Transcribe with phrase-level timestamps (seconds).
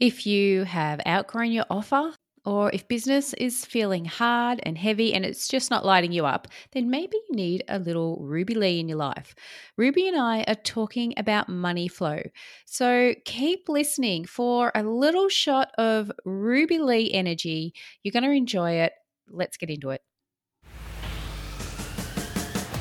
[0.00, 2.12] If you have outgrown your offer,
[2.44, 6.48] or if business is feeling hard and heavy and it's just not lighting you up,
[6.72, 9.36] then maybe you need a little Ruby Lee in your life.
[9.78, 12.20] Ruby and I are talking about money flow.
[12.66, 17.72] So keep listening for a little shot of Ruby Lee energy.
[18.02, 18.92] You're going to enjoy it.
[19.30, 20.02] Let's get into it.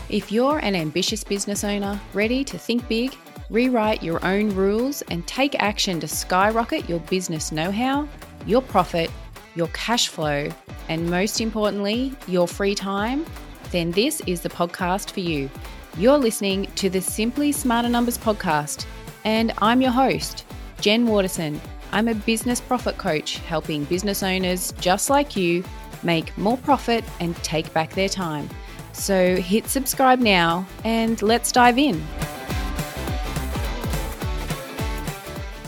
[0.09, 3.16] If you're an ambitious business owner ready to think big,
[3.50, 8.08] rewrite your own rules, and take action to skyrocket your business know how,
[8.45, 9.09] your profit,
[9.55, 10.49] your cash flow,
[10.90, 13.26] and most importantly, your free time,
[13.71, 15.49] then this is the podcast for you.
[15.98, 18.85] You're listening to the Simply Smarter Numbers podcast,
[19.26, 20.46] and I'm your host,
[20.82, 21.62] Jen Waterson.
[21.91, 25.63] I'm a business profit coach helping business owners just like you
[26.02, 28.49] make more profit and take back their time.
[28.94, 32.04] So hit subscribe now and let's dive in.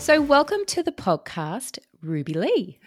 [0.06, 2.78] So, welcome to the podcast, Ruby Lee.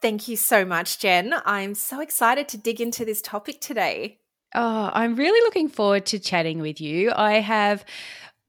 [0.00, 1.34] Thank you so much, Jen.
[1.44, 4.18] I'm so excited to dig into this topic today.
[4.54, 7.10] Oh, I'm really looking forward to chatting with you.
[7.12, 7.84] I have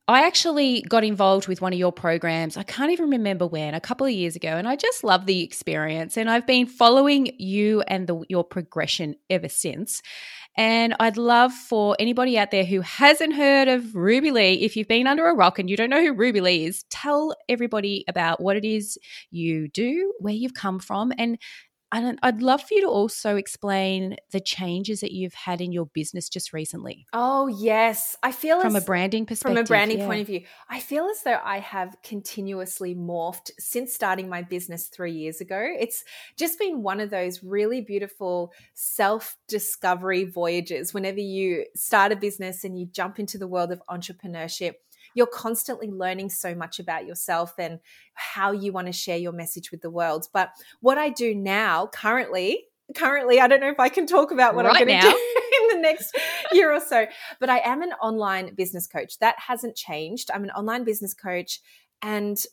[0.08, 2.58] I actually got involved with one of your programs.
[2.58, 5.42] I can't even remember when, a couple of years ago, and I just love the
[5.42, 6.16] experience.
[6.16, 10.04] And I've been following you and the, your progression ever since.
[10.58, 14.88] And I'd love for anybody out there who hasn't heard of Ruby Lee, if you've
[14.88, 18.42] been under a rock and you don't know who Ruby Lee is, tell everybody about
[18.42, 18.98] what it is
[19.30, 21.38] you do, where you've come from, and
[21.92, 25.88] and I'd love for you to also explain the changes that you've had in your
[25.88, 27.06] business just recently.
[27.14, 28.16] Oh, yes.
[28.24, 29.58] I feel from as, a branding perspective.
[29.58, 30.08] From a branding yeah.
[30.08, 34.88] point of view, I feel as though I have continuously morphed since starting my business
[34.88, 35.62] three years ago.
[35.80, 36.04] It's
[36.38, 40.94] just been one of those really beautiful self discovery voyages.
[40.94, 44.76] Whenever you start a business and you jump into the world of entrepreneurship,
[45.14, 47.80] you're constantly learning so much about yourself and
[48.14, 50.28] how you want to share your message with the world.
[50.34, 54.56] But what I do now, currently, currently, I don't know if I can talk about
[54.56, 55.18] what right I'm going to do
[55.72, 56.18] in the next
[56.52, 57.06] year or so,
[57.40, 59.20] but I am an online business coach.
[59.20, 60.30] That hasn't changed.
[60.34, 61.60] I'm an online business coach
[62.02, 62.44] and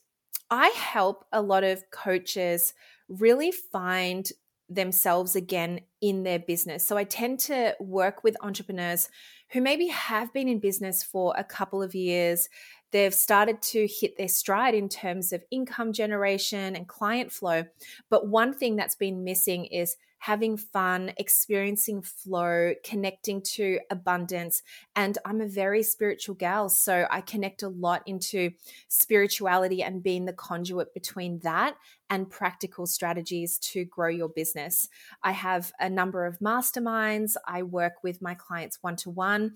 [0.50, 2.74] I help a lot of coaches
[3.08, 4.30] really find
[4.68, 6.86] themselves again in their business.
[6.86, 9.08] So I tend to work with entrepreneurs
[9.52, 12.48] who maybe have been in business for a couple of years.
[12.90, 17.64] They've started to hit their stride in terms of income generation and client flow.
[18.08, 24.62] But one thing that's been missing is having fun, experiencing flow, connecting to abundance.
[24.96, 26.68] And I'm a very spiritual gal.
[26.68, 28.50] So I connect a lot into
[28.88, 31.76] spirituality and being the conduit between that
[32.10, 34.88] and practical strategies to grow your business.
[35.22, 37.36] I have a number of masterminds.
[37.46, 39.54] I work with my clients one to one.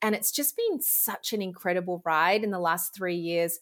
[0.00, 3.58] And it's just been such an incredible ride in the last three years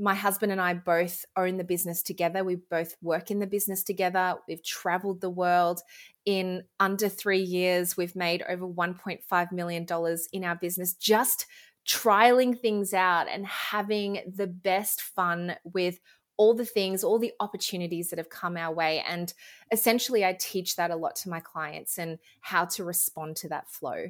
[0.00, 2.42] my husband and I both own the business together.
[2.42, 4.34] We both work in the business together.
[4.48, 5.80] We've traveled the world.
[6.24, 9.86] In under three years, we've made over $1.5 million
[10.32, 11.46] in our business just
[11.86, 15.98] trialing things out and having the best fun with
[16.36, 19.04] all the things, all the opportunities that have come our way.
[19.06, 19.32] And
[19.70, 23.68] essentially, I teach that a lot to my clients and how to respond to that
[23.68, 24.06] flow.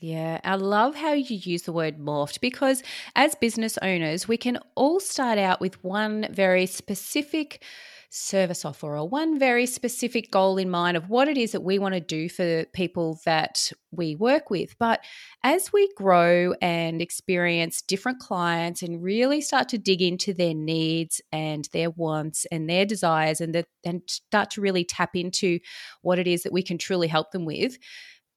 [0.00, 2.82] Yeah, I love how you use the word morphed because
[3.16, 7.64] as business owners, we can all start out with one very specific
[8.10, 11.78] service offer or one very specific goal in mind of what it is that we
[11.78, 14.78] want to do for people that we work with.
[14.78, 15.00] But
[15.42, 21.20] as we grow and experience different clients and really start to dig into their needs
[21.32, 25.58] and their wants and their desires and, the, and start to really tap into
[26.00, 27.76] what it is that we can truly help them with,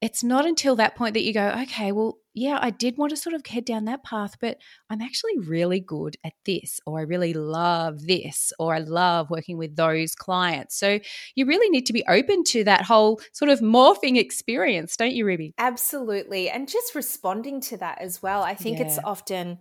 [0.02, 3.18] it's not until that point that you go, okay, well, yeah, I did want to
[3.18, 4.58] sort of head down that path, but
[4.90, 9.58] I'm actually really good at this, or I really love this, or I love working
[9.58, 10.76] with those clients.
[10.76, 11.00] So
[11.36, 15.26] you really need to be open to that whole sort of morphing experience, don't you,
[15.26, 15.54] Ruby?
[15.60, 16.50] Absolutely.
[16.50, 18.42] And just responding to that as well.
[18.42, 18.86] I think yeah.
[18.86, 19.60] it's often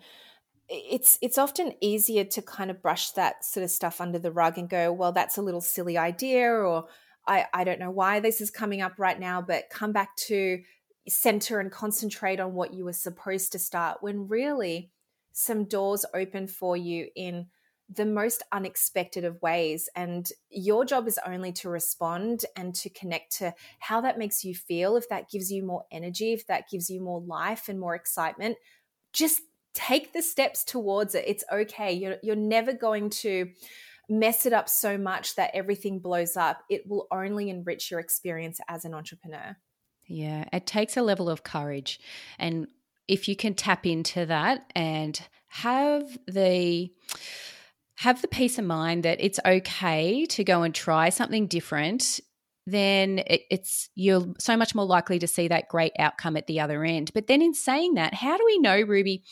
[0.71, 4.57] it's it's often easier to kind of brush that sort of stuff under the rug
[4.57, 6.87] and go, well, that's a little silly idea or
[7.31, 10.61] I, I don't know why this is coming up right now, but come back to
[11.09, 14.91] center and concentrate on what you were supposed to start when really
[15.33, 17.47] some doors open for you in
[17.89, 19.89] the most unexpected of ways.
[19.95, 24.53] And your job is only to respond and to connect to how that makes you
[24.53, 24.97] feel.
[24.97, 28.57] If that gives you more energy, if that gives you more life and more excitement,
[29.13, 29.41] just
[29.73, 31.25] take the steps towards it.
[31.29, 31.93] It's okay.
[31.93, 33.51] You're, you're never going to
[34.11, 38.61] mess it up so much that everything blows up, it will only enrich your experience
[38.69, 39.57] as an entrepreneur.
[40.07, 42.01] Yeah, it takes a level of courage.
[42.39, 42.67] And
[43.07, 46.91] if you can tap into that and have the
[47.97, 52.19] have the peace of mind that it's okay to go and try something different,
[52.67, 56.61] then it, it's you're so much more likely to see that great outcome at the
[56.61, 57.11] other end.
[57.13, 59.23] But then in saying that, how do we know, Ruby?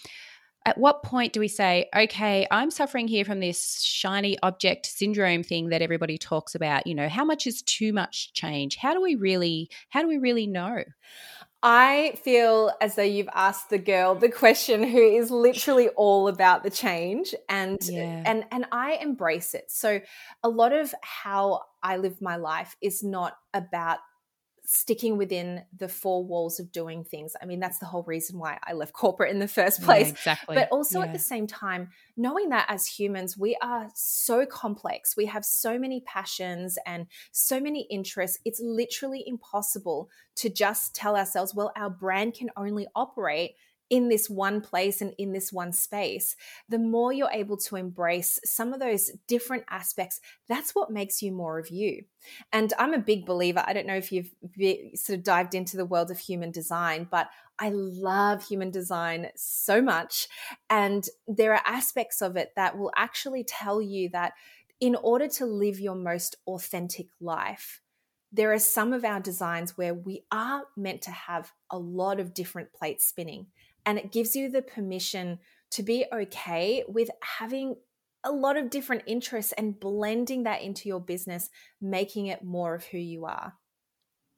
[0.69, 5.43] At what point do we say, okay, I'm suffering here from this shiny object syndrome
[5.43, 6.87] thing that everybody talks about?
[6.87, 8.77] You know, how much is too much change?
[8.77, 10.83] How do we really, how do we really know?
[11.63, 16.65] I feel as though you've asked the girl the question who is literally all about
[16.65, 18.23] the change and yeah.
[18.27, 19.71] and and I embrace it.
[19.71, 20.01] So
[20.43, 24.01] a lot of how I live my life is not about
[24.71, 27.33] sticking within the four walls of doing things.
[27.41, 30.09] I mean, that's the whole reason why I left corporate in the first place.
[30.09, 30.57] Yeah, exactly.
[30.57, 31.07] But also yeah.
[31.07, 31.89] at the same time,
[32.19, 35.17] knowing that as humans, we are so complex.
[35.17, 38.41] We have so many passions and so many interests.
[38.45, 43.53] It's literally impossible to just tell ourselves, well, our brand can only operate
[43.91, 46.37] in this one place and in this one space,
[46.69, 51.33] the more you're able to embrace some of those different aspects, that's what makes you
[51.33, 52.05] more of you.
[52.53, 53.65] And I'm a big believer.
[53.67, 54.31] I don't know if you've
[54.95, 59.81] sort of dived into the world of human design, but I love human design so
[59.83, 60.29] much.
[60.71, 64.33] And there are aspects of it that will actually tell you that
[64.81, 67.81] in order to live your most authentic life,
[68.31, 72.35] there are some of our designs where we are meant to have a lot of
[72.35, 73.47] different plates spinning.
[73.85, 75.39] And it gives you the permission
[75.71, 77.77] to be okay with having
[78.25, 82.85] a lot of different interests and blending that into your business, making it more of
[82.85, 83.55] who you are.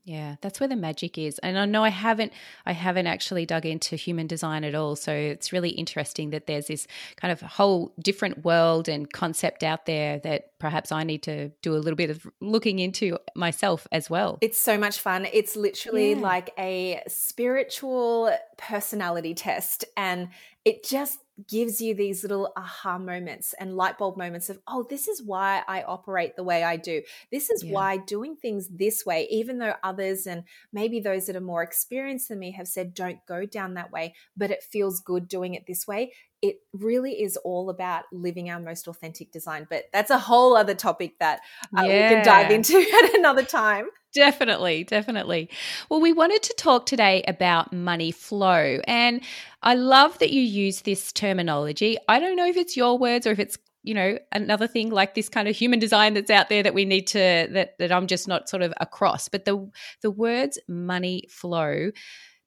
[0.04, 1.38] Yeah, that's where the magic is.
[1.40, 2.32] And I know I haven't
[2.64, 6.68] I haven't actually dug into human design at all, so it's really interesting that there's
[6.68, 6.86] this
[7.16, 11.74] kind of whole different world and concept out there that perhaps I need to do
[11.74, 14.38] a little bit of looking into myself as well.
[14.40, 15.26] It's so much fun.
[15.32, 16.20] It's literally yeah.
[16.20, 20.28] like a spiritual personality test and
[20.64, 25.08] it just gives you these little aha moments and light bulb moments of, oh, this
[25.08, 27.02] is why I operate the way I do.
[27.30, 27.72] This is yeah.
[27.72, 32.28] why doing things this way, even though others and maybe those that are more experienced
[32.28, 35.66] than me have said, don't go down that way, but it feels good doing it
[35.66, 36.12] this way.
[36.42, 39.66] It really is all about living our most authentic design.
[39.68, 41.40] But that's a whole other topic that
[41.76, 42.08] uh, yeah.
[42.08, 43.88] we can dive into at another time.
[44.12, 45.50] Definitely, definitely.
[45.88, 48.80] Well, we wanted to talk today about money flow.
[48.84, 49.22] And
[49.62, 51.96] I love that you use this terminology.
[52.08, 55.14] I don't know if it's your words or if it's you know another thing like
[55.14, 58.06] this kind of human design that's out there that we need to that that I'm
[58.06, 59.70] just not sort of across but the
[60.02, 61.90] the words money flow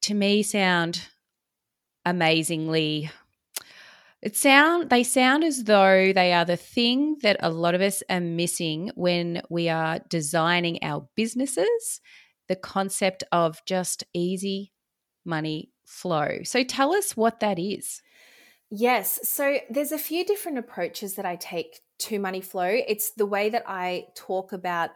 [0.03, 1.01] to me sound
[2.05, 3.09] amazingly
[4.23, 8.01] it sound they sound as though they are the thing that a lot of us
[8.09, 11.99] are missing when we are designing our businesses,
[12.47, 14.71] the concept of just easy
[15.25, 16.39] money flow.
[16.43, 18.01] So tell us what that is.
[18.69, 22.69] Yes, so there's a few different approaches that I take to money flow.
[22.87, 24.91] It's the way that I talk about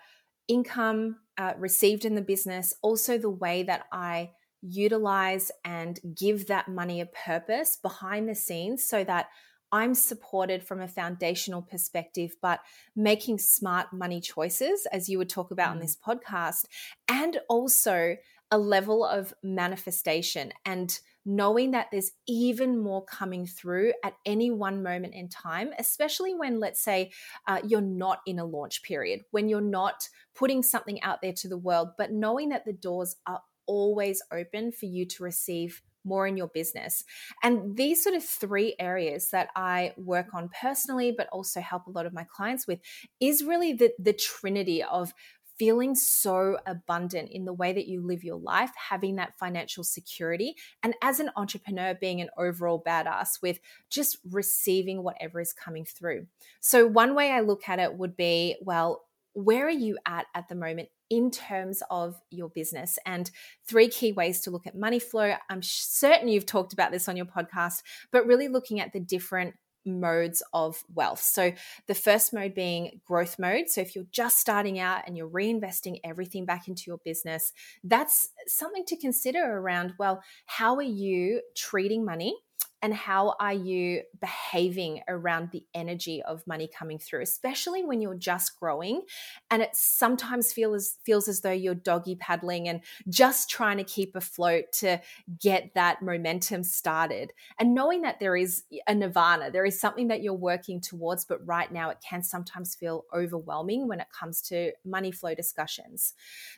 [0.48, 4.32] income uh, received in the business, also the way that I
[4.62, 9.28] utilize and give that money a purpose behind the scenes so that
[9.72, 12.62] I'm supported from a foundational perspective, but
[12.96, 15.72] making smart money choices, as you would talk about mm.
[15.72, 16.66] on this podcast,
[17.10, 18.16] and also
[18.50, 24.82] a level of manifestation and knowing that there's even more coming through at any one
[24.82, 27.12] moment in time, especially when, let's say,
[27.48, 31.50] uh, you're not in a launch period, when you're not putting something out there to
[31.50, 36.26] the world, but knowing that the doors are always open for you to receive more
[36.26, 37.04] in your business.
[37.44, 41.92] And these sort of three areas that I work on personally, but also help a
[41.92, 42.80] lot of my clients with,
[43.20, 45.14] is really the, the trinity of
[45.60, 50.56] feeling so abundant in the way that you live your life, having that financial security,
[50.84, 53.60] and as an entrepreneur, being an overall badass with
[53.90, 56.28] just receiving whatever is coming through.
[56.62, 60.48] So, one way I look at it would be well, where are you at at
[60.48, 62.98] the moment in terms of your business.
[63.06, 63.30] And
[63.68, 65.36] three key ways to look at money flow.
[65.50, 69.56] I'm certain you've talked about this on your podcast, but really looking at the different
[69.88, 71.22] modes of wealth.
[71.22, 71.54] So,
[71.88, 73.70] the first mode being growth mode.
[73.70, 78.28] So, if you're just starting out and you're reinvesting everything back into your business, that's
[78.48, 82.36] something to consider around well, how are you treating money?
[82.82, 88.16] And how are you behaving around the energy of money coming through especially when you're
[88.16, 89.02] just growing
[89.50, 94.16] and it sometimes feels feels as though you're doggy paddling and just trying to keep
[94.16, 95.00] afloat to
[95.40, 97.34] get that momentum started.
[97.60, 101.46] And knowing that there is a nirvana there is something that you're working towards but
[101.46, 106.14] right now it can sometimes feel overwhelming when it comes to money flow discussions.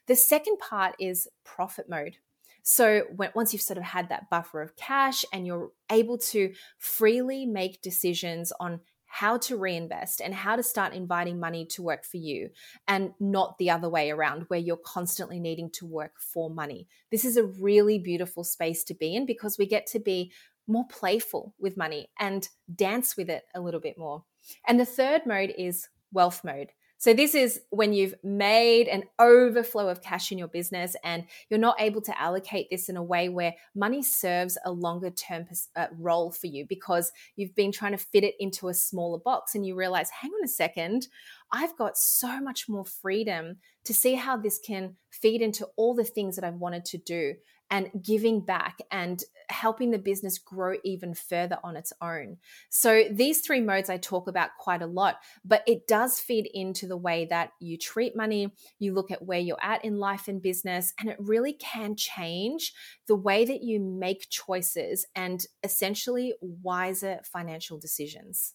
[0.08, 2.18] The second part is profit mode
[2.64, 6.54] so when, once you've sort of had that buffer of cash and you're able to
[6.78, 8.80] freely make decisions on
[9.12, 12.50] how to reinvest and how to start inviting money to work for you
[12.88, 16.88] and not the other way around where you're constantly needing to work for money.
[17.12, 20.32] This is a really beautiful space to be in because we get to be
[20.68, 24.24] more playful with money and dance with it a little bit more.
[24.68, 26.70] And the third mode is wealth mode.
[27.00, 31.58] So, this is when you've made an overflow of cash in your business and you're
[31.58, 35.46] not able to allocate this in a way where money serves a longer term
[35.78, 39.56] uh, role for you because you've been trying to fit it into a smaller box
[39.56, 41.08] and you realize, hang on a second,
[41.54, 46.04] I've got so much more freedom to see how this can feed into all the
[46.04, 47.36] things that I've wanted to do
[47.70, 52.38] and giving back and helping the business grow even further on its own.
[52.70, 56.88] So, these three modes I talk about quite a lot, but it does feed into
[56.88, 60.42] the way that you treat money, you look at where you're at in life and
[60.42, 62.74] business, and it really can change
[63.08, 68.54] the way that you make choices and essentially wiser financial decisions.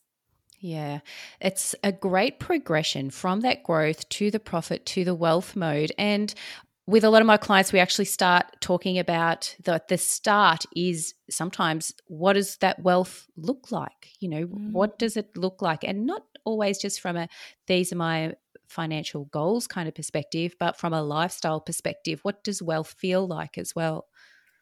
[0.60, 1.00] Yeah,
[1.40, 5.92] it's a great progression from that growth to the profit to the wealth mode.
[5.98, 6.32] And
[6.86, 11.14] with a lot of my clients, we actually start talking about the the start is
[11.30, 14.10] sometimes what does that wealth look like?
[14.20, 14.72] You know, mm.
[14.72, 15.84] what does it look like?
[15.84, 17.28] And not always just from a
[17.66, 18.34] these are my
[18.68, 23.56] financial goals kind of perspective, but from a lifestyle perspective, what does wealth feel like
[23.56, 24.06] as well?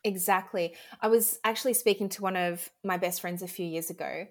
[0.05, 0.75] Exactly.
[1.01, 4.27] I was actually speaking to one of my best friends a few years ago,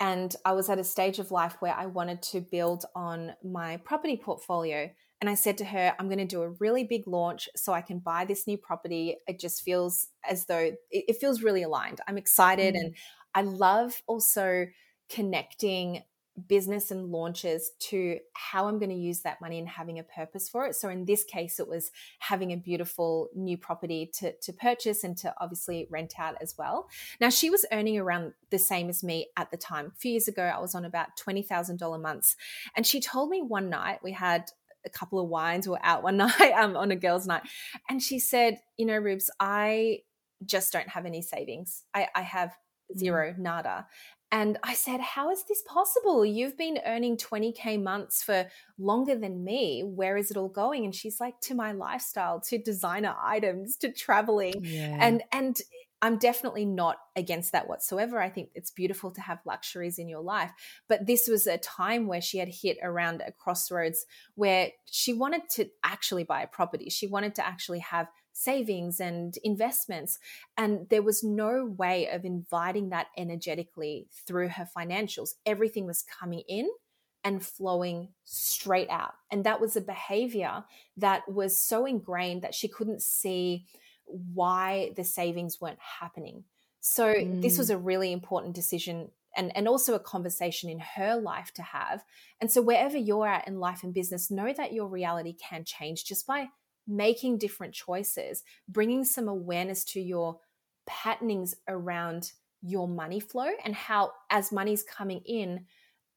[0.00, 3.78] and I was at a stage of life where I wanted to build on my
[3.78, 4.90] property portfolio.
[5.20, 7.80] And I said to her, I'm going to do a really big launch so I
[7.80, 9.16] can buy this new property.
[9.26, 12.00] It just feels as though it, feels really aligned.
[12.06, 12.80] I'm excited mm.
[12.80, 12.94] and
[13.34, 14.66] I love also
[15.08, 16.02] connecting
[16.48, 20.48] business and launches to how I'm going to use that money and having a purpose
[20.48, 20.74] for it.
[20.74, 25.16] So in this case, it was having a beautiful new property to, to purchase and
[25.18, 26.88] to obviously rent out as well.
[27.20, 29.86] Now, she was earning around the same as me at the time.
[29.86, 32.36] A few years ago, I was on about $20,000 months.
[32.76, 34.50] And she told me one night we had
[34.86, 35.66] a couple of wines.
[35.66, 37.42] We were out one night um, on a girls' night,
[37.88, 40.00] and she said, "You know, Rubes, I
[40.44, 41.84] just don't have any savings.
[41.94, 42.50] I, I have
[42.92, 42.98] mm.
[42.98, 43.38] zero, mm.
[43.38, 43.86] nada."
[44.32, 46.26] And I said, How is this possible?
[46.26, 48.46] You've been earning 20K months for
[48.78, 49.82] longer than me.
[49.84, 50.84] Where is it all going?
[50.84, 54.54] And she's like, To my lifestyle, to designer items, to traveling.
[54.62, 54.96] Yeah.
[55.00, 55.56] And and
[56.02, 58.20] I'm definitely not against that whatsoever.
[58.20, 60.52] I think it's beautiful to have luxuries in your life.
[60.88, 65.48] But this was a time where she had hit around a crossroads where she wanted
[65.50, 66.90] to actually buy a property.
[66.90, 70.18] She wanted to actually have savings and investments.
[70.58, 75.30] And there was no way of inviting that energetically through her financials.
[75.46, 76.68] Everything was coming in
[77.24, 79.14] and flowing straight out.
[79.32, 80.64] And that was a behavior
[80.98, 83.66] that was so ingrained that she couldn't see
[84.06, 86.44] why the savings weren't happening.
[86.80, 87.42] So mm.
[87.42, 87.74] this was mm.
[87.74, 92.04] a really important decision and, and also a conversation in her life to have.
[92.40, 96.04] And so wherever you're at in life and business, know that your reality can change
[96.04, 96.48] just by
[96.86, 100.38] making different choices, bringing some awareness to your
[100.86, 102.32] patternings around
[102.62, 105.66] your money flow and how as money's coming in,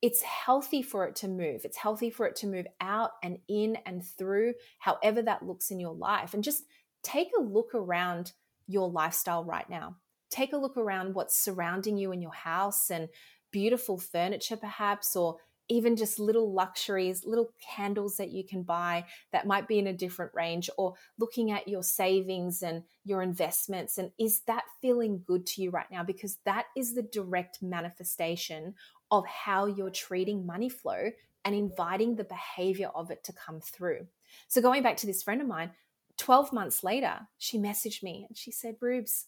[0.01, 1.65] it's healthy for it to move.
[1.65, 5.79] It's healthy for it to move out and in and through, however that looks in
[5.79, 6.33] your life.
[6.33, 6.63] And just
[7.03, 8.33] take a look around
[8.67, 9.95] your lifestyle right now.
[10.29, 13.09] Take a look around what's surrounding you in your house and
[13.51, 15.37] beautiful furniture, perhaps, or
[15.69, 19.93] even just little luxuries, little candles that you can buy that might be in a
[19.93, 23.97] different range, or looking at your savings and your investments.
[23.97, 26.03] And is that feeling good to you right now?
[26.03, 28.73] Because that is the direct manifestation
[29.11, 31.11] of how you're treating money flow
[31.45, 34.07] and inviting the behavior of it to come through.
[34.47, 35.71] So, going back to this friend of mine,
[36.19, 39.25] 12 months later, she messaged me and she said, Rubes,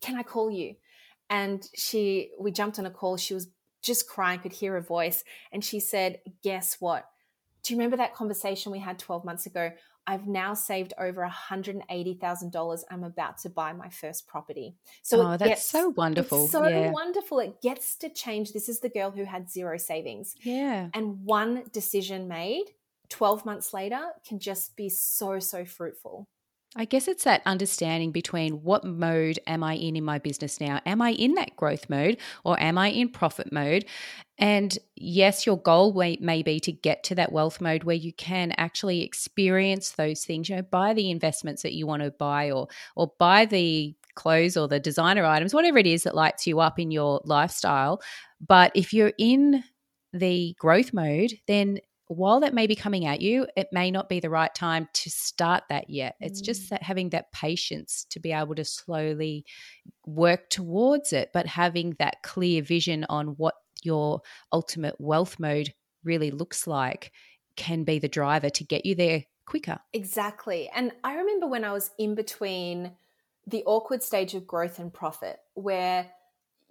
[0.00, 0.74] can I call you?
[1.30, 3.16] And she, we jumped on a call.
[3.16, 3.48] She was
[3.82, 5.24] just crying, could hear her voice.
[5.52, 7.06] And she said, Guess what?
[7.62, 9.70] Do you remember that conversation we had 12 months ago?
[10.06, 12.84] I've now saved over $180,000.
[12.90, 14.74] I'm about to buy my first property.
[15.02, 16.46] So oh, that's gets, so wonderful.
[16.48, 16.90] so yeah.
[16.90, 17.38] wonderful.
[17.38, 18.52] It gets to change.
[18.52, 20.34] This is the girl who had zero savings.
[20.42, 20.88] Yeah.
[20.92, 22.66] And one decision made
[23.10, 26.28] 12 months later can just be so, so fruitful.
[26.76, 30.80] I guess it's that understanding between what mode am I in in my business now?
[30.84, 33.84] Am I in that growth mode or am I in profit mode?
[34.38, 38.52] And yes, your goal may be to get to that wealth mode where you can
[38.58, 42.66] actually experience those things, you know, buy the investments that you want to buy or
[42.96, 46.80] or buy the clothes or the designer items, whatever it is that lights you up
[46.80, 48.00] in your lifestyle.
[48.44, 49.62] But if you're in
[50.12, 54.20] the growth mode, then while that may be coming at you, it may not be
[54.20, 56.16] the right time to start that yet.
[56.20, 56.44] It's Mm.
[56.44, 59.44] just that having that patience to be able to slowly
[60.06, 64.20] work towards it, but having that clear vision on what your
[64.52, 67.12] ultimate wealth mode really looks like
[67.56, 69.78] can be the driver to get you there quicker.
[69.92, 70.68] Exactly.
[70.74, 72.92] And I remember when I was in between
[73.46, 76.10] the awkward stage of growth and profit, where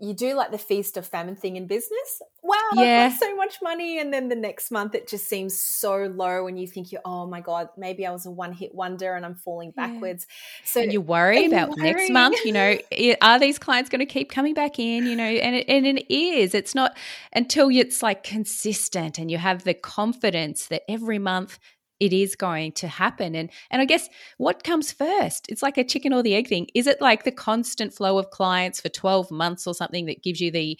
[0.03, 2.21] you do like the feast of famine thing in business.
[2.43, 3.05] Wow, Yeah.
[3.05, 3.99] I've got so much money.
[3.99, 7.25] And then the next month it just seems so low and you think you oh
[7.25, 9.87] my God, maybe I was a one hit wonder and I'm falling Yeah.
[9.87, 10.27] backwards.
[10.65, 12.77] So and you worry about next month you know
[13.21, 16.13] are these clients going to keep coming back in you know and it, and it
[16.13, 16.97] is it's not
[17.33, 21.59] until it's like consistent and you have the confidence that every month
[21.99, 25.83] it is going to happen and and i guess what comes first it's like a
[25.83, 29.31] chicken or the egg thing is it like the constant flow of clients for 12
[29.31, 30.77] months or something that gives you the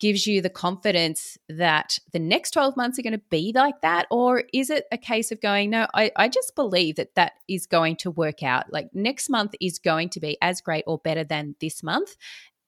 [0.00, 4.06] gives you the confidence that the next 12 months are going to be like that
[4.10, 7.66] or is it a case of going no I, I just believe that that is
[7.66, 11.22] going to work out like next month is going to be as great or better
[11.22, 12.16] than this month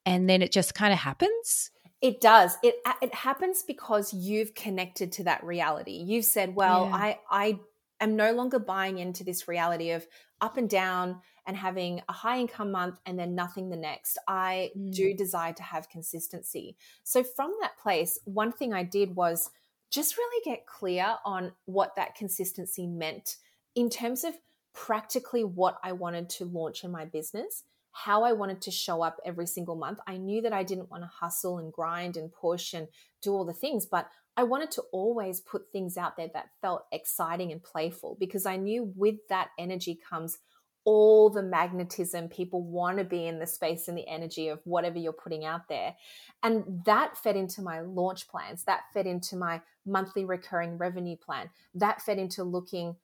[0.05, 2.57] and then it just kind of happens It does.
[2.61, 6.03] It it happens because you've connected to that reality.
[6.05, 6.95] You've said, "Well, Yeah.
[6.95, 7.59] I I
[7.99, 10.07] am no longer buying into this reality of
[10.41, 14.17] up and down and having a high income month and then nothing the next.
[14.27, 14.93] I Mm.
[14.93, 19.51] do desire to have consistency." So from that place, one thing I did was
[19.89, 23.37] just really get clear on what that consistency meant
[23.75, 24.37] in terms of
[24.73, 27.63] practically what I wanted to launch in my business
[27.97, 29.99] how I wanted to show up every single month.
[30.05, 32.89] I knew that I didn't want to hustle and grind and push and
[33.21, 36.87] do all the things, but I wanted to always put things out there that felt
[36.91, 40.39] exciting and playful because I knew with that energy comes
[40.83, 42.27] all the magnetism.
[42.27, 45.69] People want to be in the space and the energy of whatever you're putting out
[45.69, 45.95] there.
[46.43, 51.49] And that fed into my launch plans, that fed into my monthly recurring revenue plan,
[51.73, 52.97] that fed into looking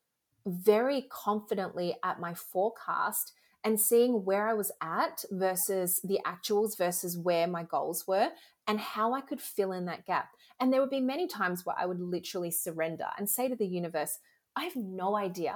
[0.45, 3.31] very confidently at my forecast
[3.63, 8.29] and seeing where I was at versus the actuals versus where my goals were
[8.67, 10.29] and how I could fill in that gap.
[10.59, 13.67] And there would be many times where I would literally surrender and say to the
[13.67, 14.17] universe,
[14.55, 15.55] I have no idea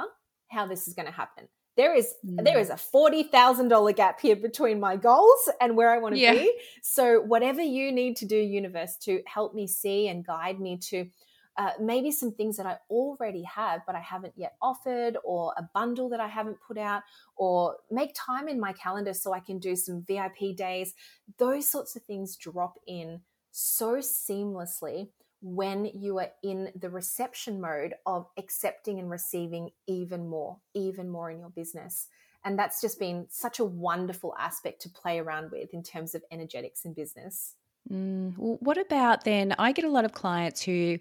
[0.50, 1.48] how this is going to happen.
[1.78, 2.44] There is Mm.
[2.46, 6.16] there is a forty thousand dollar gap here between my goals and where I want
[6.16, 6.34] to Yeah.
[6.34, 6.58] be.
[6.82, 11.10] So whatever you need to do, universe, to help me see and guide me to
[11.58, 15.64] uh, maybe some things that I already have, but I haven't yet offered, or a
[15.74, 17.04] bundle that I haven't put out,
[17.36, 20.94] or make time in my calendar so I can do some VIP days.
[21.38, 25.10] Those sorts of things drop in so seamlessly
[25.42, 31.30] when you are in the reception mode of accepting and receiving even more, even more
[31.30, 32.08] in your business.
[32.44, 36.24] And that's just been such a wonderful aspect to play around with in terms of
[36.32, 37.56] energetics in business.
[37.92, 39.56] Mm, well, what about then?
[39.60, 41.00] I get a lot of clients who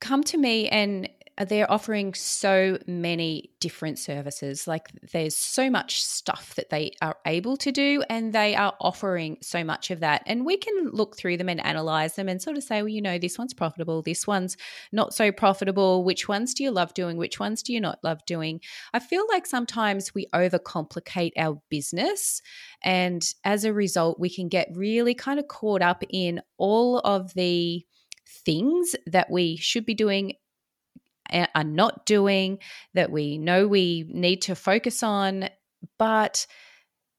[0.00, 4.66] come to me and Uh, they're offering so many different services.
[4.66, 9.38] Like there's so much stuff that they are able to do, and they are offering
[9.40, 10.22] so much of that.
[10.26, 13.00] And we can look through them and analyze them and sort of say, well, you
[13.00, 14.56] know, this one's profitable, this one's
[14.92, 16.04] not so profitable.
[16.04, 17.16] Which ones do you love doing?
[17.16, 18.60] Which ones do you not love doing?
[18.92, 22.42] I feel like sometimes we overcomplicate our business.
[22.82, 27.34] And as a result, we can get really kind of caught up in all of
[27.34, 27.84] the
[28.44, 30.34] things that we should be doing
[31.30, 32.58] are not doing,
[32.94, 35.48] that we know we need to focus on.
[35.98, 36.46] But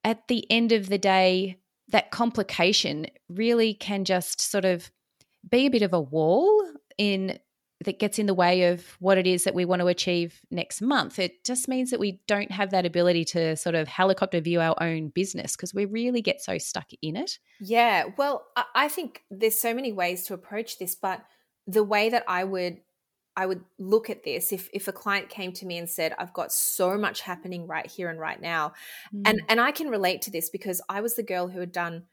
[0.04, 4.92] at the end of the day, that complication really can just sort of
[5.50, 6.64] be a bit of a wall
[6.98, 7.40] in
[7.86, 10.82] that gets in the way of what it is that we want to achieve next
[10.82, 11.18] month.
[11.18, 14.76] It just means that we don't have that ability to sort of helicopter view our
[14.82, 17.40] own business because we really get so stuck in it.
[17.62, 21.24] Yeah, well, I- think there's so many ways to approach this, but
[21.68, 22.82] the way that I would
[23.36, 26.34] I would look at this if if a client came to me and said, "I've
[26.34, 28.74] got so much happening right here and right now,"
[29.26, 29.46] and mm.
[29.48, 32.06] and I can relate to this because I was the girl who had done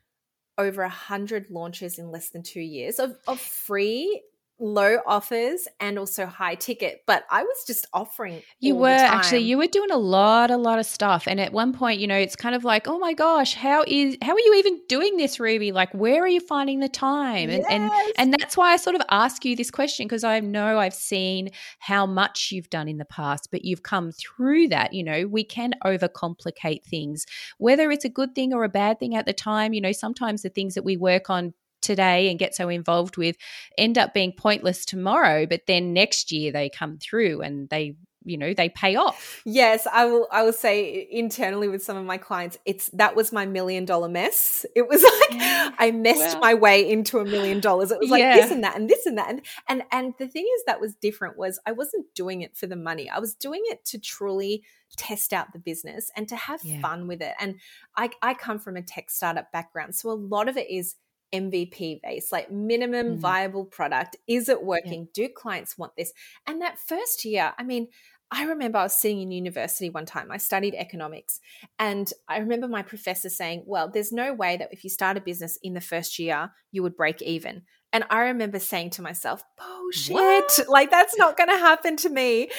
[0.59, 4.23] over a hundred launches in less than two years of of free
[4.59, 9.59] low offers and also high ticket but i was just offering You were actually you
[9.59, 12.37] were doing a lot, a lot of stuff, and at one point, you know, it's
[12.37, 15.73] kind of like, oh my gosh, how is how are you even doing this, Ruby?
[15.73, 17.51] Like, where are you finding the time?
[17.51, 20.79] And and and that's why I sort of ask you this question because I know
[20.79, 24.93] I've seen how much you've done in the past, but you've come through that.
[24.93, 27.27] You know, we can overcomplicate things,
[27.59, 29.73] whether it's a good thing or a bad thing at the time.
[29.75, 31.55] You know, sometimes the things that we work on
[31.87, 33.37] today and get so involved with
[33.79, 37.97] end up being pointless tomorrow but then next year they come through and they
[38.27, 42.05] you know they pay off yes i will i will say internally with some of
[42.05, 45.71] my clients it's that was my million dollar mess it was like yeah.
[45.79, 48.35] i messed well, my way into a million dollars it was like yeah.
[48.35, 50.95] this and that and this and that and and and the thing is that was
[50.97, 54.63] different was i wasn't doing it for the money i was doing it to truly
[54.97, 56.81] test out the business and to have yeah.
[56.81, 57.55] fun with it and
[57.97, 60.97] i i come from a tech startup background so a lot of it is
[61.33, 63.21] MVP base, like minimum mm-hmm.
[63.21, 64.17] viable product.
[64.27, 65.03] Is it working?
[65.03, 65.27] Yeah.
[65.27, 66.13] Do clients want this?
[66.47, 67.89] And that first year, I mean,
[68.31, 70.33] I remember I was sitting in university one time.
[70.33, 71.41] I studied economics.
[71.79, 75.21] And I remember my professor saying, Well, there's no way that if you start a
[75.21, 77.63] business in the first year, you would break even.
[77.93, 80.15] And I remember saying to myself, Bullshit.
[80.15, 80.61] What?
[80.69, 82.51] Like, that's not going to happen to me.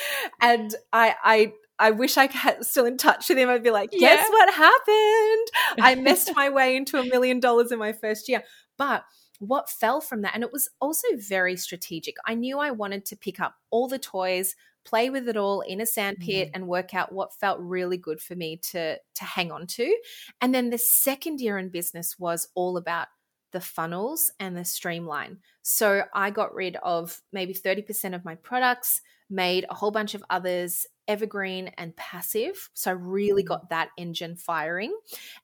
[0.42, 3.50] And I, I, I wish I was still in touch with him.
[3.50, 4.30] I'd be like, guess yeah.
[4.30, 5.48] what happened?
[5.82, 8.44] I messed my way into a million dollars in my first year.
[8.78, 9.04] But
[9.40, 12.16] what fell from that, and it was also very strategic.
[12.26, 15.82] I knew I wanted to pick up all the toys, play with it all in
[15.82, 16.52] a sandpit, mm.
[16.54, 19.96] and work out what felt really good for me to to hang on to.
[20.42, 23.08] And then the second year in business was all about
[23.52, 25.38] the funnels and the streamline.
[25.62, 30.24] So I got rid of maybe 30% of my products, made a whole bunch of
[30.30, 32.70] others evergreen and passive.
[32.74, 33.48] So I really mm.
[33.48, 34.98] got that engine firing.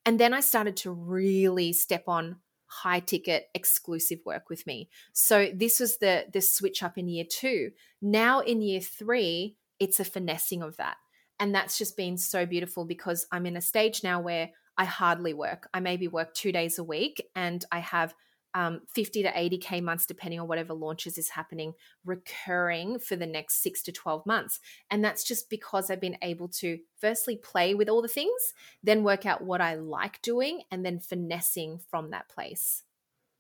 [0.06, 4.89] And then I started to really step on high ticket exclusive work with me.
[5.13, 7.72] So this was the the switch up in year 2.
[8.02, 10.98] Now in year 3, it's a finessing of that.
[11.39, 15.34] And that's just been so beautiful because I'm in a stage now where I hardly
[15.34, 15.69] work.
[15.74, 18.15] I maybe work 2 days a week and I have
[18.56, 21.74] um, 50 to 80k months depending on whatever launches is happening
[22.06, 26.48] recurring for the next 6 to 12 months and that's just because i've been able
[26.48, 30.86] to firstly play with all the things then work out what i like doing and
[30.86, 32.84] then finessing from that place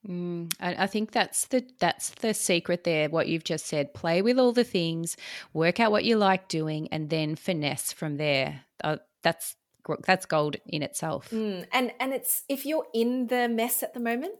[0.07, 3.09] Mm, I, I, think that's the that's the secret there.
[3.09, 5.15] What you've just said: play with all the things,
[5.53, 8.65] work out what you like doing, and then finesse from there.
[8.83, 9.55] Uh, that's
[10.05, 11.29] that's gold in itself.
[11.31, 14.33] Mm, and and it's if you're in the mess at the moment,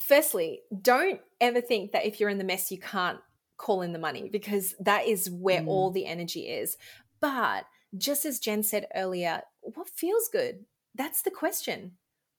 [0.00, 3.18] firstly, don't ever think that if you're in the mess, you can't
[3.56, 5.68] call in the money because that is where mm.
[5.68, 6.76] all the energy is.
[7.20, 10.64] But just as Jen said earlier, what feels good?
[10.94, 11.92] That's the question.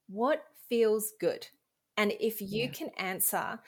[0.08, 1.48] What feels good?
[1.98, 2.72] And if you yeah.
[2.72, 3.60] can answer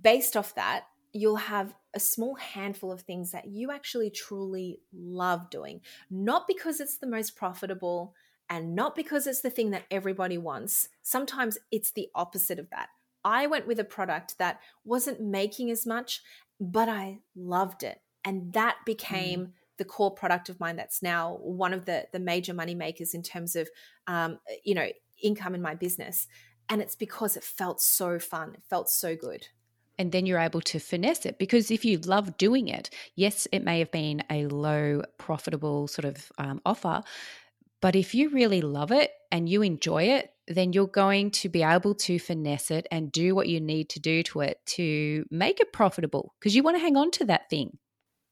[0.00, 5.50] based off that, you'll have a small handful of things that you actually truly love
[5.50, 5.80] doing,
[6.10, 8.14] not because it's the most profitable
[8.48, 10.88] and not because it's the thing that everybody wants.
[11.02, 12.88] Sometimes it's the opposite of that.
[13.24, 16.22] I went with a product that wasn't making as much,
[16.60, 18.00] but I loved it.
[18.24, 19.50] And that became mm.
[19.78, 23.22] the core product of mine that's now one of the, the major money makers in
[23.22, 23.68] terms of,
[24.06, 24.88] um, you know,
[25.22, 26.26] income in my business.
[26.68, 28.54] And it's because it felt so fun.
[28.54, 29.48] It felt so good
[30.00, 33.62] and then you're able to finesse it because if you love doing it yes it
[33.62, 37.02] may have been a low profitable sort of um, offer
[37.80, 41.62] but if you really love it and you enjoy it then you're going to be
[41.62, 45.60] able to finesse it and do what you need to do to it to make
[45.60, 47.78] it profitable because you want to hang on to that thing.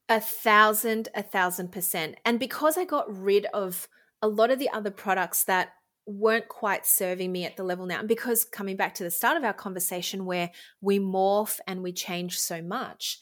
[0.09, 2.17] A thousand, a thousand percent.
[2.25, 3.89] And because I got rid of
[4.21, 5.75] a lot of the other products that
[6.07, 9.37] weren't quite serving me at the level now, and because coming back to the start
[9.37, 13.21] of our conversation where we morph and we change so much,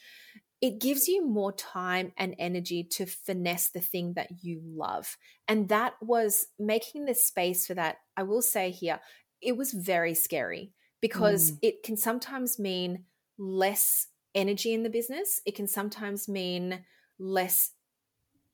[0.62, 5.16] it gives you more time and energy to finesse the thing that you love.
[5.48, 7.96] And that was making the space for that.
[8.16, 9.00] I will say here,
[9.42, 11.58] it was very scary because mm.
[11.62, 13.04] it can sometimes mean
[13.38, 15.40] less energy in the business.
[15.44, 16.84] It can sometimes mean
[17.18, 17.72] less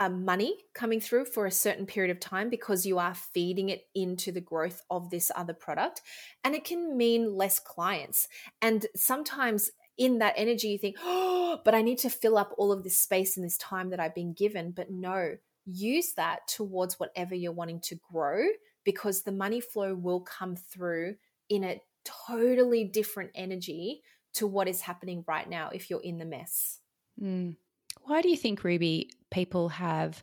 [0.01, 3.85] uh, money coming through for a certain period of time because you are feeding it
[3.95, 6.03] into the growth of this other product.
[6.43, 8.27] And it can mean less clients.
[8.61, 12.73] And sometimes in that energy, you think, oh, but I need to fill up all
[12.73, 14.73] of this space and this time that I've been given.
[14.73, 18.47] But no, use that towards whatever you're wanting to grow
[18.85, 21.17] because the money flow will come through
[21.49, 24.03] in a totally different energy
[24.35, 26.81] to what is happening right now if you're in the mess.
[27.21, 27.57] Mm.
[28.03, 30.23] Why do you think, Ruby, people have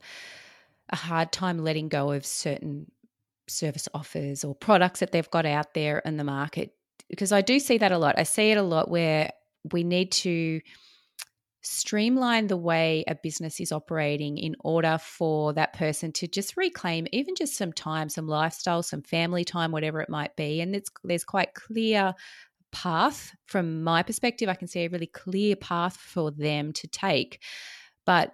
[0.89, 2.91] a hard time letting go of certain
[3.47, 6.73] service offers or products that they've got out there in the market?
[7.09, 8.17] Because I do see that a lot.
[8.17, 9.31] I see it a lot where
[9.71, 10.61] we need to
[11.61, 17.05] streamline the way a business is operating in order for that person to just reclaim
[17.11, 20.61] even just some time some lifestyle some family time whatever it might be.
[20.61, 22.13] And it's there's quite clear
[22.71, 24.49] path from my perspective.
[24.49, 27.41] I can see a really clear path for them to take.
[28.05, 28.33] But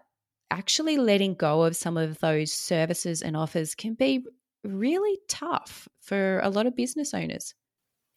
[0.52, 4.26] actually letting go of some of those services and offers can be
[4.64, 7.54] really tough for a lot of business owners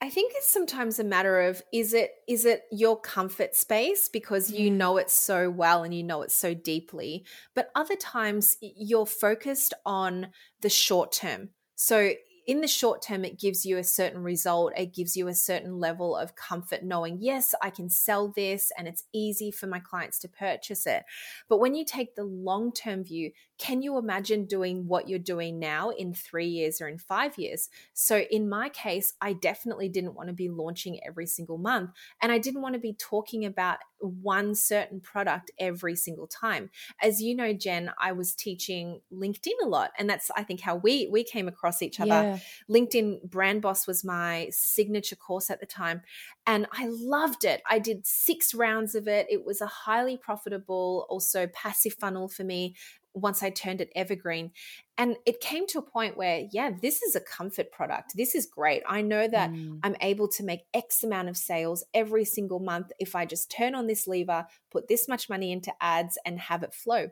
[0.01, 4.51] I think it's sometimes a matter of is it is it your comfort space because
[4.51, 4.75] you mm.
[4.75, 9.75] know it so well and you know it so deeply but other times you're focused
[9.85, 10.29] on
[10.61, 12.13] the short term so
[12.49, 14.73] in the short term, it gives you a certain result.
[14.75, 18.89] It gives you a certain level of comfort knowing, yes, I can sell this and
[18.89, 21.05] it's easy for my clients to purchase it.
[21.51, 25.59] But when you take the long term view, can you imagine doing what you're doing
[25.59, 27.69] now in three years or in five years?
[27.93, 31.91] So, in my case, I definitely didn't want to be launching every single month.
[32.23, 36.71] And I didn't want to be talking about one certain product every single time.
[37.03, 39.91] As you know, Jen, I was teaching LinkedIn a lot.
[39.99, 42.09] And that's, I think, how we, we came across each other.
[42.09, 42.39] Yeah.
[42.71, 46.03] LinkedIn Brand Boss was my signature course at the time.
[46.47, 47.61] And I loved it.
[47.69, 49.27] I did six rounds of it.
[49.29, 52.77] It was a highly profitable, also passive funnel for me
[53.15, 54.53] once I turned it evergreen.
[54.97, 58.17] And it came to a point where, yeah, this is a comfort product.
[58.17, 58.83] This is great.
[58.87, 59.79] I know that mm.
[59.83, 63.75] I'm able to make X amount of sales every single month if I just turn
[63.75, 67.11] on this lever, put this much money into ads, and have it flow.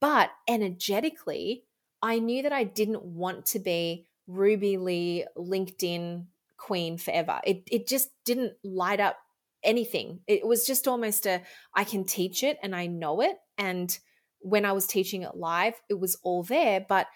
[0.00, 1.64] But energetically,
[2.02, 7.40] I knew that I didn't want to be Ruby Lee LinkedIn queen forever.
[7.44, 9.16] It, it just didn't light up
[9.62, 10.20] anything.
[10.26, 11.42] It was just almost a
[11.74, 13.36] I can teach it and I know it.
[13.56, 13.96] And
[14.40, 16.84] when I was teaching it live, it was all there.
[16.88, 17.06] But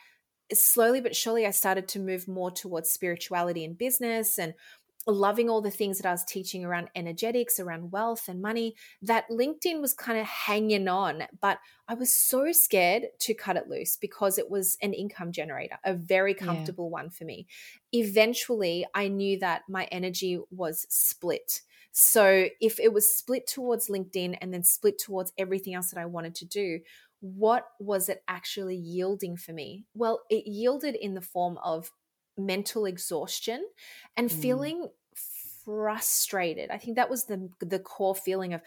[0.53, 4.55] slowly but surely, I started to move more towards spirituality and business and
[5.07, 9.29] loving all the things that I was teaching around energetics, around wealth and money, that
[9.29, 11.25] LinkedIn was kind of hanging on.
[11.41, 11.59] But
[11.89, 15.95] I was so scared to cut it loose because it was an income generator, a
[15.95, 17.03] very comfortable yeah.
[17.03, 17.47] one for me.
[17.93, 21.63] Eventually, I knew that my energy was split.
[21.91, 26.07] So if it was split towards LinkedIn and then split towards everything else that I
[26.07, 26.81] wanted to do,
[27.23, 29.87] what was it actually yielding for me?
[29.95, 31.93] Well, it yielded in the form of
[32.37, 33.65] mental exhaustion
[34.17, 34.33] and mm.
[34.33, 34.89] feeling
[35.65, 36.71] frustrated.
[36.71, 38.61] I think that was the the core feeling of,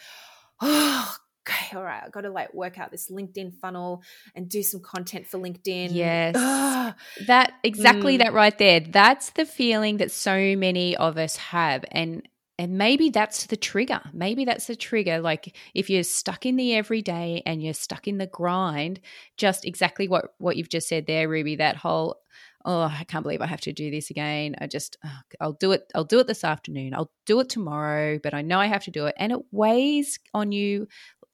[0.61, 1.15] oh,
[1.47, 4.01] okay, all right, I got to like work out this LinkedIn funnel
[4.35, 5.89] and do some content for LinkedIn.
[5.91, 6.35] Yes.
[6.37, 6.95] Ugh.
[7.27, 8.19] That exactly mm.
[8.19, 8.79] that right there.
[8.79, 11.83] That's the feeling that so many of us have.
[11.91, 12.25] And
[12.57, 14.01] and maybe that's the trigger.
[14.13, 15.19] Maybe that's the trigger.
[15.19, 19.01] Like if you're stuck in the everyday and you're stuck in the grind,
[19.37, 21.57] just exactly what what you've just said there, Ruby.
[21.57, 22.21] That whole,
[22.63, 24.55] oh, I can't believe I have to do this again.
[24.59, 25.91] I just, oh, I'll do it.
[25.93, 26.93] I'll do it this afternoon.
[26.93, 28.19] I'll do it tomorrow.
[28.23, 30.87] But I know I have to do it, and it weighs on you.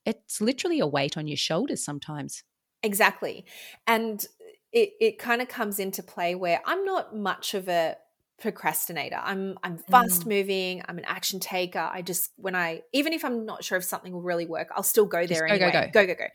[0.06, 2.44] It's literally a weight on your shoulders sometimes.
[2.82, 3.46] Exactly,
[3.86, 4.26] and
[4.74, 7.98] it it kind of comes into play where I'm not much of a
[8.42, 9.20] procrastinator.
[9.22, 10.28] I'm I'm fast mm.
[10.28, 10.82] moving.
[10.88, 11.80] I'm an action taker.
[11.80, 14.84] I just when I even if I'm not sure if something will really work, I'll
[14.84, 15.72] still go there just anyway.
[15.72, 16.28] Go, go, go, go, go.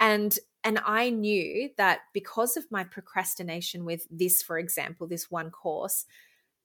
[0.00, 5.50] And and I knew that because of my procrastination with this, for example, this one
[5.50, 6.04] course,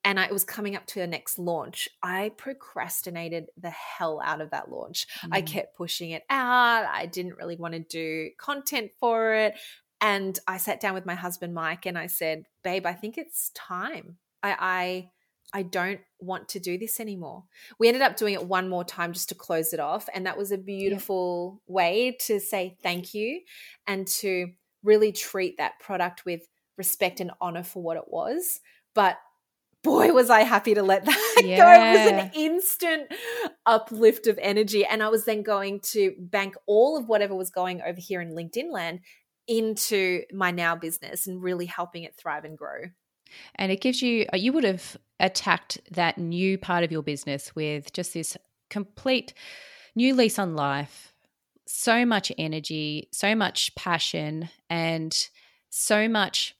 [0.03, 4.41] and I, it was coming up to the next launch, I procrastinated the hell out
[4.41, 5.07] of that launch.
[5.23, 5.29] Mm.
[5.31, 6.85] I kept pushing it out.
[6.85, 9.55] I didn't really want to do content for it.
[9.99, 13.51] And I sat down with my husband, Mike, and I said, Babe, I think it's
[13.55, 14.17] time.
[14.51, 15.09] I, I
[15.53, 17.45] I don't want to do this anymore.
[17.79, 20.09] We ended up doing it one more time just to close it off.
[20.13, 21.73] And that was a beautiful yeah.
[21.73, 23.41] way to say thank you
[23.85, 24.51] and to
[24.83, 26.41] really treat that product with
[26.77, 28.59] respect and honor for what it was.
[28.93, 29.17] But
[29.83, 31.57] boy, was I happy to let that yeah.
[31.57, 31.69] go.
[31.69, 33.13] It was an instant
[33.65, 34.85] uplift of energy.
[34.85, 38.35] And I was then going to bank all of whatever was going over here in
[38.35, 38.99] LinkedIn land
[39.47, 42.81] into my now business and really helping it thrive and grow.
[43.55, 47.55] And it gives you, uh, you would have attacked that new part of your business
[47.55, 48.37] with just this
[48.69, 49.33] complete
[49.95, 51.13] new lease on life,
[51.65, 55.27] so much energy, so much passion, and
[55.69, 56.55] so much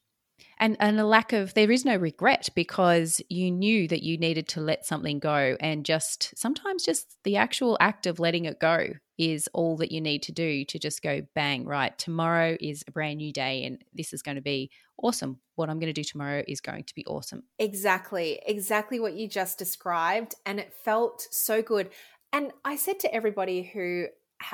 [0.58, 4.48] and and a lack of there is no regret because you knew that you needed
[4.48, 5.56] to let something go.
[5.60, 10.00] And just sometimes just the actual act of letting it go is all that you
[10.00, 11.96] need to do to just go bang right?
[11.98, 14.70] Tomorrow is a brand new day and this is going to be
[15.02, 15.40] awesome.
[15.54, 17.42] What i'm going to do tomorrow is going to be awesome.
[17.58, 21.90] Exactly exactly what you just described and it felt so good.
[22.32, 24.06] And i said to everybody who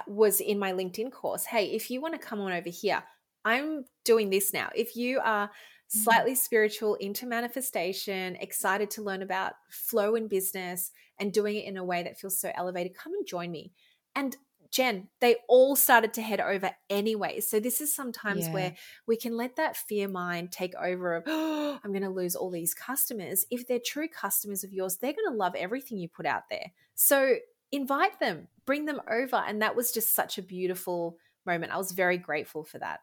[0.07, 3.03] was in my linkedin course hey if you want to come on over here
[3.45, 4.71] i'm doing this now.
[4.75, 5.51] If you are.
[5.95, 6.03] Mm-hmm.
[6.03, 11.77] slightly spiritual into manifestation, excited to learn about flow in business and doing it in
[11.77, 13.73] a way that feels so elevated, come and join me.
[14.17, 14.37] And
[14.73, 17.39] Jen, they all started to head over anyway.
[17.39, 18.53] So this is sometimes yeah.
[18.53, 18.75] where
[19.07, 22.51] we can let that fear mind take over of, oh, I'm going to lose all
[22.51, 23.47] these customers.
[23.53, 26.73] If they're true customers of yours, they're going to love everything you put out there.
[26.97, 27.37] So
[27.71, 29.37] invite them, bring them over.
[29.37, 31.73] And that was just such a beautiful moment.
[31.73, 32.99] I was very grateful for that.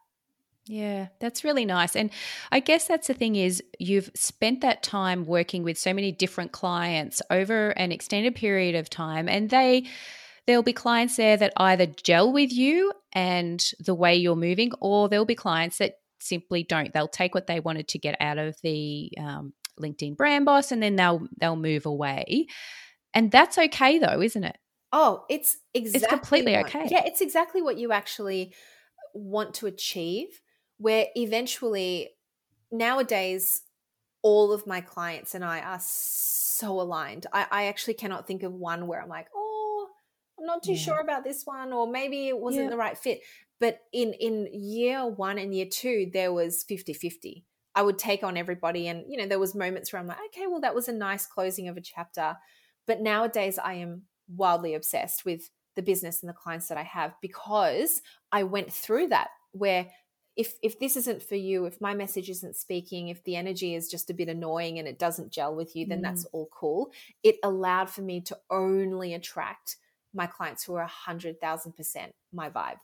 [0.67, 1.95] Yeah, that's really nice.
[1.95, 2.11] And
[2.51, 6.51] I guess that's the thing is you've spent that time working with so many different
[6.51, 9.85] clients over an extended period of time and they
[10.47, 15.09] there'll be clients there that either gel with you and the way you're moving or
[15.09, 16.93] there'll be clients that simply don't.
[16.93, 20.81] They'll take what they wanted to get out of the um, LinkedIn brand boss and
[20.81, 22.47] then they'll they'll move away.
[23.13, 24.57] And that's okay though, isn't it?
[24.93, 26.87] Oh, it's exactly It's completely what- okay.
[26.91, 28.53] Yeah, it's exactly what you actually
[29.13, 30.41] want to achieve.
[30.81, 32.09] Where eventually,
[32.71, 33.61] nowadays,
[34.23, 37.27] all of my clients and I are so aligned.
[37.33, 39.89] I, I actually cannot think of one where I'm like, oh,
[40.39, 40.77] I'm not too Yeah.
[40.77, 42.69] sure about this one, or maybe it wasn't Yeah.
[42.69, 43.21] the right fit.
[43.59, 47.45] But in in year one and year two, there was 50 50.
[47.75, 50.47] I would take on everybody, and you know, there was moments where I'm like, okay,
[50.47, 52.37] well, that was a nice closing of a chapter.
[52.87, 57.15] But nowadays, I am wildly obsessed with the business and the clients that I have
[57.21, 59.87] because I went through that where
[60.41, 63.89] if if this isn't for you, if my message isn't speaking, if the energy is
[63.93, 66.03] just a bit annoying and it doesn't gel with you, then Mm.
[66.07, 66.91] that's all cool.
[67.23, 69.77] It allowed for me to only attract
[70.13, 72.79] my clients who are a hundred thousand percent my vibe.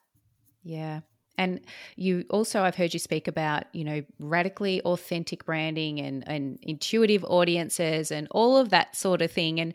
[0.63, 1.02] Yeah.
[1.39, 1.60] And
[1.96, 7.24] you also, I've heard you speak about, you know, radically authentic branding and, and intuitive
[7.24, 9.60] audiences and all of that sort of thing.
[9.60, 9.74] And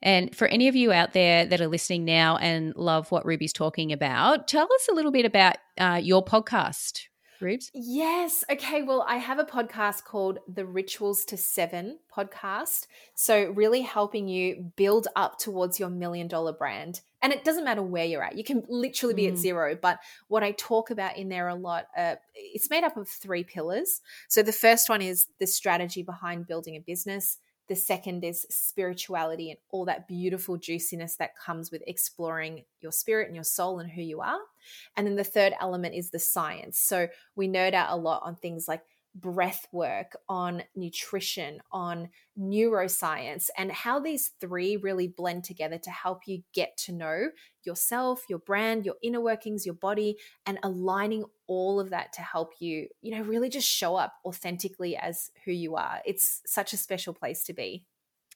[0.00, 3.52] and for any of you out there that are listening now and love what Ruby's
[3.52, 7.02] talking about, tell us a little bit about uh, your podcast,
[7.74, 8.44] Yes.
[8.50, 8.82] Okay.
[8.82, 12.86] Well, I have a podcast called the Rituals to Seven podcast.
[13.14, 17.00] So, really helping you build up towards your million dollar brand.
[17.20, 19.38] And it doesn't matter where you're at, you can literally be at Mm.
[19.38, 19.78] zero.
[19.80, 23.44] But what I talk about in there a lot, uh, it's made up of three
[23.44, 24.00] pillars.
[24.28, 27.38] So, the first one is the strategy behind building a business.
[27.72, 33.28] The second is spirituality and all that beautiful juiciness that comes with exploring your spirit
[33.28, 34.40] and your soul and who you are.
[34.94, 36.78] And then the third element is the science.
[36.78, 38.82] So we nerd out a lot on things like
[39.14, 46.26] breath work, on nutrition, on neuroscience, and how these three really blend together to help
[46.26, 47.30] you get to know
[47.64, 52.52] yourself, your brand, your inner workings, your body, and aligning all of that to help
[52.60, 56.00] you, you know, really just show up authentically as who you are.
[56.04, 57.84] It's such a special place to be.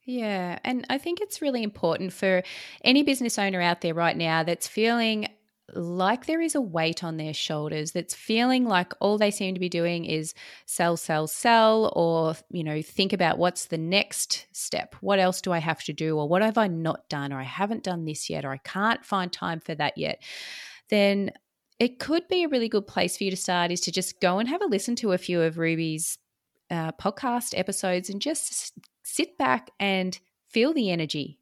[0.05, 0.59] Yeah.
[0.65, 2.43] And I think it's really important for
[2.85, 5.29] any business owner out there right now that's feeling
[5.75, 9.61] like there is a weight on their shoulders, that's feeling like all they seem to
[9.61, 10.33] be doing is
[10.67, 14.95] sell, sell, sell, or, you know, think about what's the next step.
[15.01, 16.19] What else do I have to do?
[16.19, 17.33] Or what have I not done?
[17.33, 20.23] Or I haven't done this yet, or I can't find time for that yet.
[20.89, 21.33] Then
[21.79, 24.39] it could be a really good place for you to start is to just go
[24.39, 26.19] and have a listen to a few of Ruby's
[26.71, 31.39] uh, podcast episodes and just sit back and feel the energy.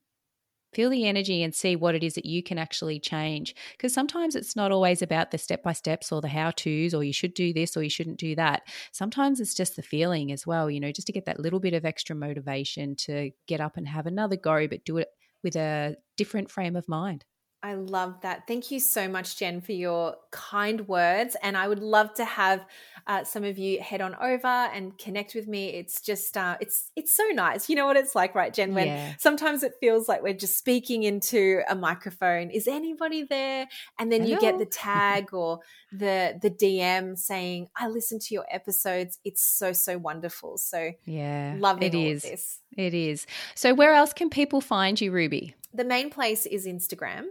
[0.75, 3.55] Feel the energy and see what it is that you can actually change.
[3.73, 7.05] Because sometimes it's not always about the step by steps or the how to's or
[7.05, 8.63] you should do this or you shouldn't do that.
[8.93, 11.75] Sometimes it's just the feeling as well, you know, just to get that little bit
[11.75, 15.09] of extra motivation to get up and have another go, but do it
[15.43, 17.25] with a different frame of mind.
[17.65, 18.47] I love that.
[18.47, 21.35] Thank you so much, Jen, for your kind words.
[21.43, 22.67] And I would love to have
[23.07, 25.71] uh, some of you head on over and connect with me.
[25.71, 27.71] It's just, uh, it's it's so nice.
[27.71, 28.75] You know what it's like, right, Jen?
[28.75, 29.15] When Yeah.
[29.19, 32.51] sometimes it feels like we're just speaking into a microphone.
[32.51, 33.67] Is anybody there?
[33.99, 38.45] And then you get the tag or the the DM saying, "I listened to your
[38.51, 39.19] episodes.
[39.25, 41.55] It's so so wonderful." So Yeah.
[41.59, 42.25] loving it all is.
[42.25, 42.59] of this.
[42.77, 43.27] It is.
[43.55, 45.55] So where else can people find you, Ruby?
[45.73, 47.25] the main place is Instagram.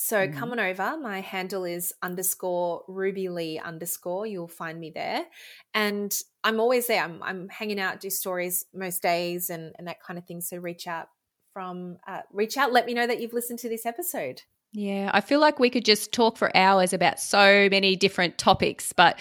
[0.00, 0.32] So Mhm.
[0.32, 0.96] come on over.
[0.96, 4.28] My handle is underscore Ruby Lee underscore.
[4.28, 5.26] You'll find me there.
[5.74, 7.02] And I'm always there.
[7.02, 10.40] I'm, I'm hanging out, do stories most days and, and that kind of thing.
[10.40, 11.08] So reach out
[11.52, 12.72] from, uh, reach out.
[12.72, 14.42] Let me know that you've listened to this episode.
[14.72, 18.92] Yeah, I feel like we could just talk for hours about so many different topics,
[18.92, 19.18] but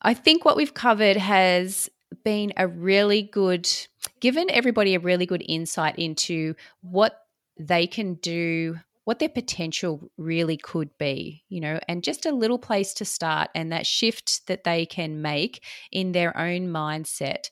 [0.00, 1.88] I think what we've covered has
[2.24, 3.70] been a really good,
[4.18, 7.20] given everybody a really good insight into what
[7.56, 12.58] they can do, what their potential really could be, you know, and just a little
[12.58, 17.48] place to start and that shift that they can make in their own mindset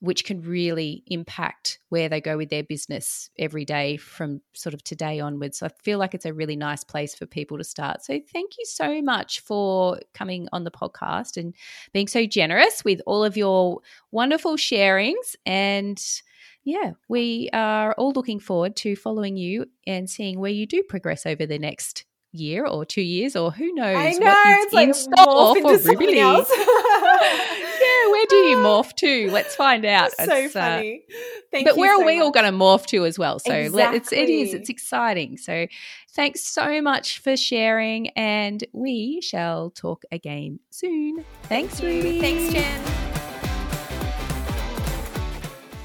[0.00, 4.84] which can really impact where they go with their business every day from sort of
[4.84, 5.58] today onwards.
[5.58, 8.04] So I feel like it's a really nice place for people to start.
[8.04, 11.54] So thank you so much for coming on the podcast and
[11.94, 15.34] being so generous with all of your wonderful sharings.
[15.46, 15.98] And
[16.66, 21.24] yeah, we are all looking forward to following you and seeing where you do progress
[21.24, 24.26] over the next year or two years or who knows I know.
[24.26, 26.50] what is It's like in store for Ruby else.
[26.56, 29.30] yeah, where do you morph to?
[29.30, 30.10] Let's find out.
[30.10, 31.04] so it's, funny.
[31.08, 31.14] Uh,
[31.52, 32.24] Thank but where so are we much.
[32.24, 33.38] all going to morph to as well?
[33.38, 33.76] So exactly.
[33.84, 34.52] let, it's, it is.
[34.52, 35.36] It's exciting.
[35.36, 35.68] So
[36.14, 41.24] thanks so much for sharing, and we shall talk again soon.
[41.44, 42.20] Thanks, Thank Ruby.
[42.20, 43.15] Thanks, Jen.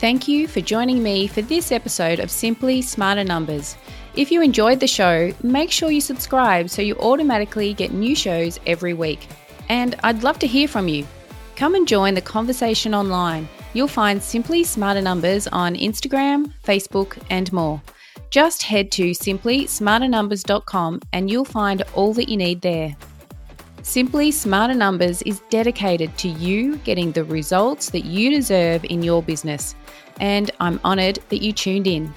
[0.01, 3.77] Thank you for joining me for this episode of Simply Smarter Numbers.
[4.15, 8.59] If you enjoyed the show, make sure you subscribe so you automatically get new shows
[8.65, 9.27] every week.
[9.69, 11.05] And I'd love to hear from you.
[11.55, 13.47] Come and join the conversation online.
[13.75, 17.79] You'll find Simply Smarter Numbers on Instagram, Facebook, and more.
[18.31, 22.95] Just head to simplysmarternumbers.com and you'll find all that you need there.
[23.83, 29.23] Simply Smarter Numbers is dedicated to you getting the results that you deserve in your
[29.23, 29.75] business,
[30.19, 32.13] and I'm honoured that you tuned in.